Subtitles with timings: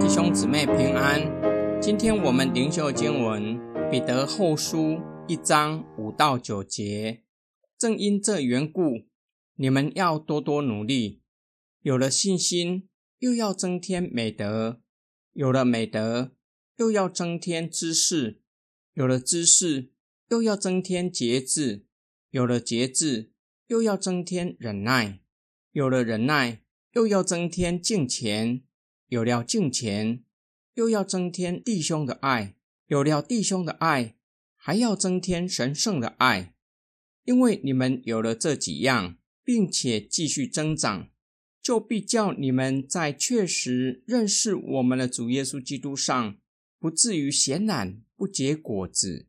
[0.00, 3.58] 弟兄姊妹平安，今天我们灵修经文
[3.90, 4.78] 《彼得后书》
[5.26, 7.22] 一章五到九节。
[7.78, 9.06] 正因这缘故，
[9.56, 11.22] 你们要多多努力。
[11.80, 12.88] 有了信心，
[13.18, 14.80] 又要增添美德；
[15.32, 16.30] 有了美德，
[16.76, 18.36] 又要增添知识；
[18.94, 19.90] 有了知识，
[20.28, 21.86] 又要增添节制；
[22.30, 23.31] 有了节制，
[23.66, 25.20] 又要增添忍耐；
[25.72, 26.62] 有了忍耐，
[26.92, 28.62] 又要增添敬虔。
[29.08, 30.24] 有了敬虔，
[30.74, 32.54] 又要增添弟兄的爱；
[32.86, 34.16] 有了弟兄的爱，
[34.56, 36.54] 还要增添神圣的爱。
[37.24, 41.10] 因为你们有了这几样，并且继续增长，
[41.60, 46.38] 就必叫你们在确实认识我们的主耶稣基督上，
[46.78, 49.28] 不至于闲懒不结果子。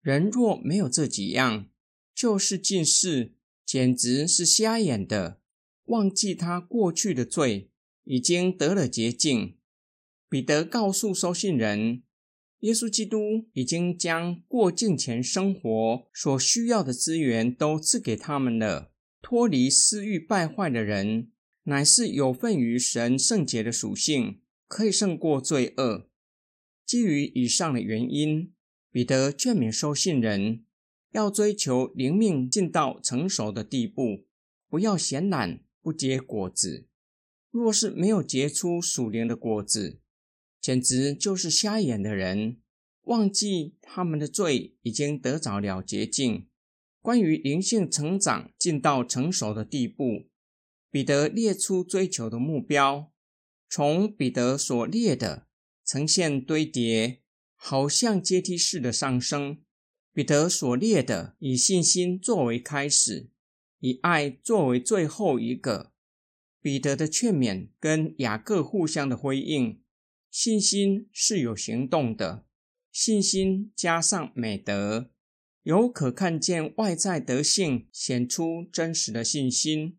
[0.00, 1.68] 人若没有这几样，
[2.12, 3.33] 就是近视，
[3.74, 5.40] 简直是瞎眼的，
[5.86, 7.72] 忘记他过去的罪。
[8.04, 9.56] 已经得了洁净。
[10.28, 12.04] 彼得告诉收信人，
[12.60, 18.92] 耶稣基督已经将过境前生活所需要的资源都赐给他们了。
[19.20, 21.32] 脱离私欲败坏的人，
[21.64, 26.08] 乃是有份于神圣洁的属性，可以胜过罪恶。
[26.86, 28.52] 基于以上的原因，
[28.92, 30.64] 彼得劝勉收信人
[31.14, 34.26] 要追求灵命进到成熟的地步，
[34.68, 36.88] 不要闲懒不结果子。
[37.52, 40.00] 若是没有结出属灵的果子，
[40.60, 42.56] 简直就是瞎眼的人，
[43.02, 46.48] 忘记他们的罪已经得着了洁净。
[47.00, 50.26] 关于灵性成长进到成熟的地步，
[50.90, 53.12] 彼得列出追求的目标。
[53.70, 55.46] 从彼得所列的
[55.84, 57.20] 呈现堆叠，
[57.54, 59.60] 好像阶梯式的上升。
[60.14, 63.30] 彼得所列的以信心作为开始，
[63.80, 65.92] 以爱作为最后一个。
[66.62, 69.82] 彼得的劝勉跟雅各互相的回应，
[70.30, 72.46] 信心是有行动的，
[72.92, 75.10] 信心加上美德，
[75.64, 79.98] 有可看见外在德性显出真实的信心，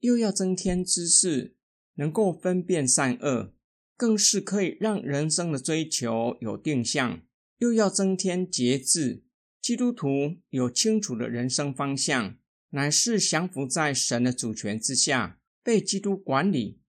[0.00, 1.56] 又要增添知识，
[1.94, 3.54] 能够分辨善恶，
[3.96, 7.22] 更是可以让人生的追求有定向，
[7.62, 9.22] 又要增添节制。
[9.60, 12.36] 基督徒有清楚的人生方向，
[12.70, 15.38] 乃是降服在神的主权之下。
[15.62, 16.80] 被基督管理，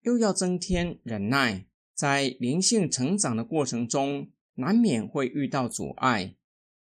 [0.00, 6.34] 又要增添忍耐，在灵性成长的过程中，难免会遇到阻碍，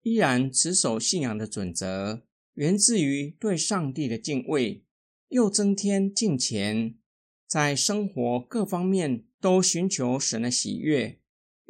[0.02, 2.20] 依然持守信仰的准则，
[2.52, 4.84] 源自于对上帝的敬畏，
[5.30, 6.94] 又增添敬虔，
[7.46, 11.19] 在生活各方面都寻求神的喜悦，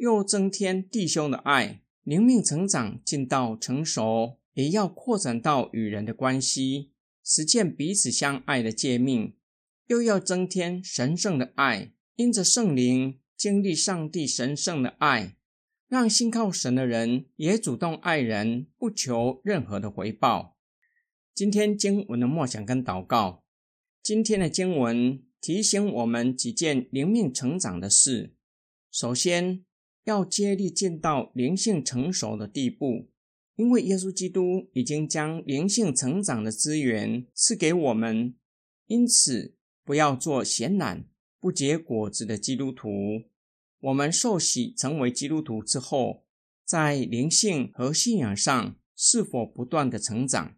[0.01, 6.89] 又增添弟兄的爱，灵命成长进到成熟，也要扩展到与人的关系，
[7.23, 9.35] 实践彼此相爱的诫命。
[9.85, 15.35] 又要增添神圣的爱，因着圣灵经历上帝神圣的爱，
[15.87, 20.57] 让信靠神的人也主动爱人，不求任何的回报。
[21.35, 23.43] 今天经文的默想跟祷告，
[24.01, 28.33] 今天的经文提醒我们几件灵命成长的事。
[28.89, 29.63] 首先，
[30.03, 33.09] 要接力进到灵性成熟的地步，
[33.55, 38.35] 因为耶稣基督已经将灵性成长的资源赐给我们，
[38.87, 39.55] 因此。
[39.83, 41.05] 不要做闲懒
[41.39, 43.23] 不结果子的基督徒。
[43.79, 46.23] 我们受洗成为基督徒之后，
[46.63, 50.55] 在灵性和信仰上是否不断的成长？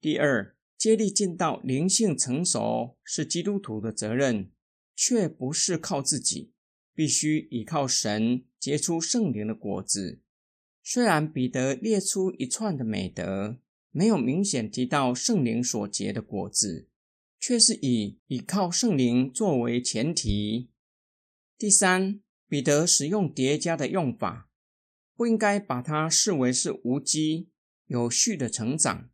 [0.00, 4.52] 第二，接力进到灵性成熟是基督徒的责任，
[4.94, 6.52] 却不是靠自己，
[6.98, 10.18] 必须依靠神结出圣灵的果子。
[10.82, 13.58] 虽然彼得列出一串的美德，
[13.92, 16.88] 没有明显提到圣灵所结的果子。
[17.38, 20.70] 却是以依靠圣灵作为前提。
[21.56, 24.50] 第三，彼得使用叠加的用法，
[25.14, 27.50] 不应该把它视为是无机
[27.86, 29.08] 有序的成长。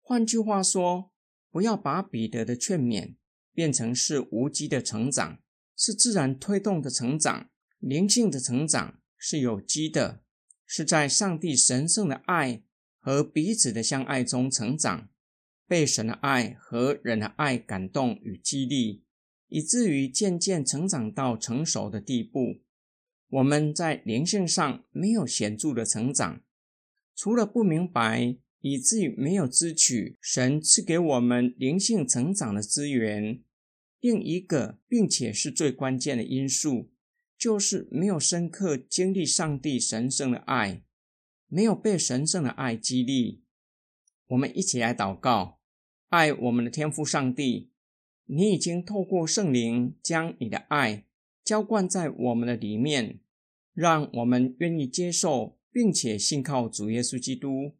[0.00, 1.12] 换句话说，
[1.50, 3.16] 不要把彼得的劝勉
[3.52, 5.40] 变成是无机的成长，
[5.78, 7.48] 是自然推动的成长。
[7.78, 10.24] 灵性的成长是有机的，
[10.66, 12.64] 是在上帝神圣的爱
[12.98, 15.08] 和彼此的相爱中成长。
[15.68, 19.04] 被神的爱和人的爱感动与激励，
[19.48, 22.62] 以至于渐渐成长到成熟的地步。
[23.28, 26.40] 我们在灵性上没有显著的成长，
[27.14, 33.42] 除了不明白，以至于没有支取神赐给我们灵性成长的资源。
[34.00, 36.90] 另一个，并且是最关键的因素，
[37.36, 40.82] 就是没有深刻经历上帝神圣的爱，
[41.48, 43.42] 没有被神圣的爱激励。
[44.28, 45.58] 我们一起来祷告。
[46.08, 47.70] 爱我们的天父上帝，
[48.24, 51.04] 你已经透过圣灵将你的爱
[51.44, 53.20] 浇灌在我们的里面，
[53.74, 57.74] 让我们愿意接受并且信靠主耶稣基督。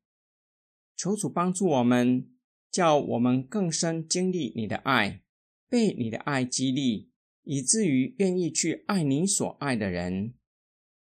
[0.95, 2.29] 求主帮助我们，
[2.71, 5.23] 叫我们更深经历你的爱，
[5.69, 7.11] 被你的爱激励，
[7.45, 10.35] 以至于愿意去爱你所爱的人。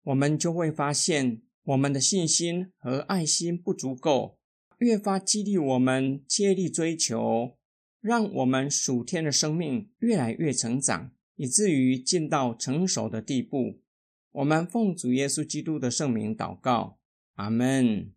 [0.04, 4.38] 我们就会发现，我们的信心和爱心不足够。
[4.80, 7.58] 越发激励我们接力追求，
[8.00, 13.82] 让我们属天的生命越来越成长，以至于进到成熟的地步。
[14.32, 17.00] 我们奉主耶稣基督的圣名祷告，
[17.34, 18.14] 阿门。